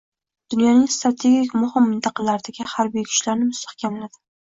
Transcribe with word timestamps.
dunyoning 0.53 0.87
strategik 0.95 1.53
muhim 1.65 1.87
mintaqalaridagi 1.91 2.69
harbiy 2.75 3.09
kuchlarini 3.15 3.55
mustahkamladi. 3.55 4.25